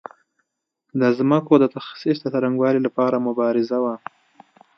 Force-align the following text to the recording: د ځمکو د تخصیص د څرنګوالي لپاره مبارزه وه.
د 0.99 1.01
ځمکو 1.17 1.53
د 1.59 1.65
تخصیص 1.75 2.17
د 2.21 2.25
څرنګوالي 2.33 2.79
لپاره 2.87 3.23
مبارزه 3.27 3.77
وه. 3.83 3.95